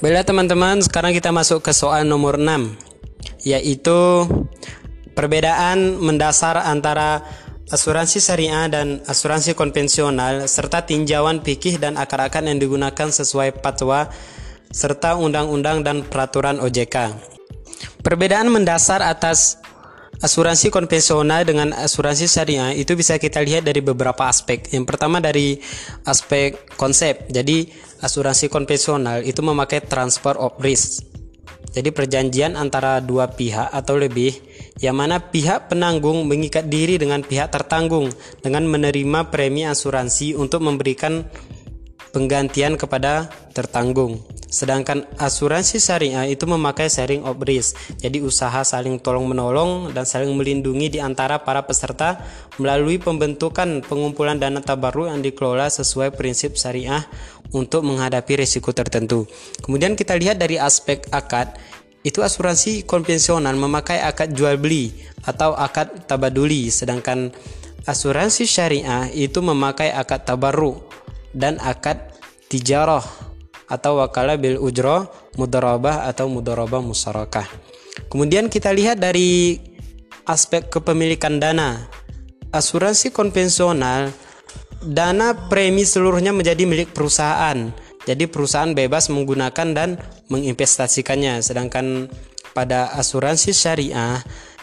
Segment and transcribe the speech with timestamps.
[0.00, 2.72] Baiklah teman-teman, sekarang kita masuk ke soal nomor 6
[3.44, 4.24] yaitu
[5.12, 7.20] perbedaan mendasar antara
[7.68, 14.08] asuransi syariah dan asuransi konvensional serta tinjauan fikih dan akar-akar yang digunakan sesuai fatwa
[14.72, 16.96] serta undang-undang dan peraturan OJK.
[18.00, 19.60] Perbedaan mendasar atas
[20.20, 24.68] asuransi konvensional dengan asuransi syariah itu bisa kita lihat dari beberapa aspek.
[24.68, 25.56] Yang pertama dari
[26.04, 27.28] aspek konsep.
[27.32, 27.72] Jadi
[28.04, 31.08] asuransi konvensional itu memakai transfer of risk.
[31.70, 34.34] Jadi perjanjian antara dua pihak atau lebih
[34.82, 38.10] yang mana pihak penanggung mengikat diri dengan pihak tertanggung
[38.42, 41.22] dengan menerima premi asuransi untuk memberikan
[42.10, 44.18] penggantian kepada tertanggung.
[44.50, 47.78] Sedangkan asuransi syariah itu memakai sharing of risk.
[48.02, 52.18] Jadi usaha saling tolong menolong dan saling melindungi di antara para peserta
[52.58, 57.06] melalui pembentukan pengumpulan dana tabarru yang dikelola sesuai prinsip syariah
[57.54, 59.30] untuk menghadapi risiko tertentu.
[59.62, 61.54] Kemudian kita lihat dari aspek akad,
[62.02, 64.90] itu asuransi konvensional memakai akad jual beli
[65.28, 67.28] atau akad tabaduli sedangkan
[67.84, 70.80] asuransi syariah itu memakai akad tabarru
[71.36, 72.00] dan akad
[72.48, 73.04] tijarah
[73.70, 75.06] atau wakalah bil ujro
[75.38, 77.46] mudarabah atau mudarabah musyarakah.
[78.10, 79.62] Kemudian kita lihat dari
[80.26, 81.86] aspek kepemilikan dana.
[82.50, 84.10] Asuransi konvensional
[84.82, 87.70] dana premi seluruhnya menjadi milik perusahaan.
[88.08, 91.38] Jadi perusahaan bebas menggunakan dan menginvestasikannya.
[91.46, 92.10] Sedangkan
[92.50, 94.18] pada asuransi syariah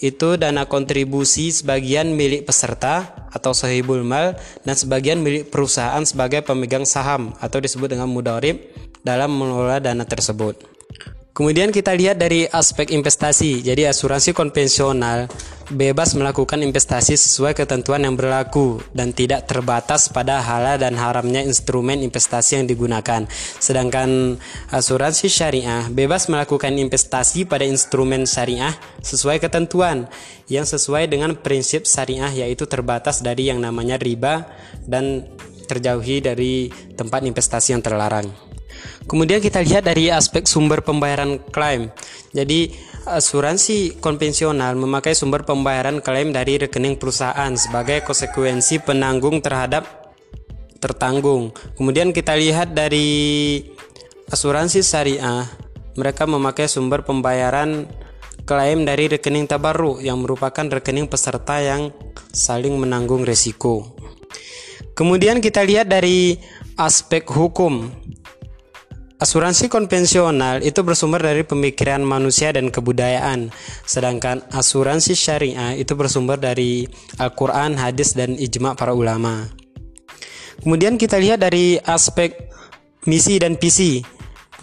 [0.00, 4.32] itu dana kontribusi sebagian milik peserta atau sahibul mal
[4.64, 8.64] dan sebagian milik perusahaan sebagai pemegang saham atau disebut dengan mudarib
[9.02, 10.80] dalam mengelola dana tersebut.
[11.30, 13.62] Kemudian kita lihat dari aspek investasi.
[13.62, 15.30] Jadi asuransi konvensional
[15.70, 22.02] bebas melakukan investasi sesuai ketentuan yang berlaku dan tidak terbatas pada halal dan haramnya instrumen
[22.02, 23.30] investasi yang digunakan.
[23.62, 24.36] Sedangkan
[24.74, 30.10] asuransi syariah bebas melakukan investasi pada instrumen syariah sesuai ketentuan
[30.50, 34.50] yang sesuai dengan prinsip syariah yaitu terbatas dari yang namanya riba
[34.82, 35.30] dan
[35.70, 38.49] terjauhi dari tempat investasi yang terlarang.
[39.06, 41.90] Kemudian kita lihat dari aspek sumber pembayaran klaim.
[42.30, 42.70] Jadi
[43.08, 50.12] asuransi konvensional memakai sumber pembayaran klaim dari rekening perusahaan sebagai konsekuensi penanggung terhadap
[50.78, 51.50] tertanggung.
[51.74, 53.60] Kemudian kita lihat dari
[54.30, 55.44] asuransi syariah,
[55.98, 57.90] mereka memakai sumber pembayaran
[58.48, 61.92] klaim dari rekening tabarru yang merupakan rekening peserta yang
[62.32, 63.94] saling menanggung resiko.
[64.96, 66.36] Kemudian kita lihat dari
[66.76, 67.88] aspek hukum.
[69.20, 73.52] Asuransi konvensional itu bersumber dari pemikiran manusia dan kebudayaan,
[73.84, 76.88] sedangkan asuransi syariah itu bersumber dari
[77.20, 79.44] Al-Quran, hadis, dan ijma para ulama.
[80.64, 82.32] Kemudian kita lihat dari aspek
[83.04, 84.00] misi dan visi.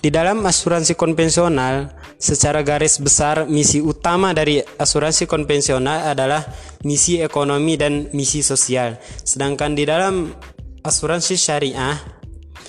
[0.01, 6.41] Di dalam asuransi konvensional, secara garis besar misi utama dari asuransi konvensional adalah
[6.81, 8.97] misi ekonomi dan misi sosial.
[9.21, 10.33] Sedangkan di dalam
[10.81, 12.16] asuransi syariah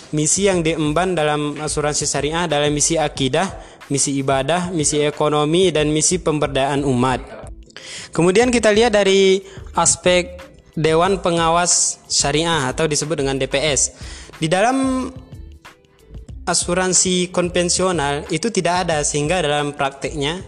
[0.09, 3.61] Misi yang diemban dalam asuransi syariah adalah misi akidah,
[3.93, 7.21] misi ibadah, misi ekonomi, dan misi pemberdayaan umat.
[8.09, 9.45] Kemudian kita lihat dari
[9.77, 10.41] aspek
[10.73, 14.01] Dewan Pengawas Syariah atau disebut dengan DPS.
[14.41, 15.11] Di dalam
[16.49, 20.41] asuransi konvensional itu tidak ada sehingga dalam prakteknya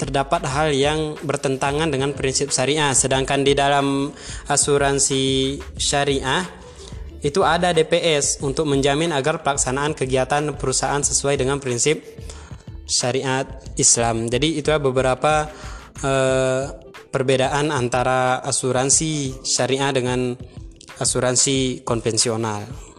[0.00, 4.10] terdapat hal yang bertentangan dengan prinsip syariah sedangkan di dalam
[4.48, 6.63] asuransi syariah
[7.24, 12.04] itu ada DPS untuk menjamin agar pelaksanaan kegiatan perusahaan sesuai dengan prinsip
[12.84, 13.48] syariat
[13.80, 14.28] Islam.
[14.28, 15.48] Jadi itu beberapa
[16.04, 16.62] eh,
[17.08, 20.36] perbedaan antara asuransi syariah dengan
[21.00, 22.93] asuransi konvensional.